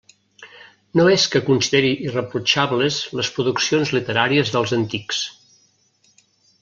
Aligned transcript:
No 0.99 1.03
és 1.15 1.25
que 1.33 1.41
consideri 1.49 1.91
irreprotxables 2.07 2.97
les 3.19 3.31
produccions 3.37 3.93
literàries 3.99 4.53
dels 4.57 4.75
antics. 4.79 5.25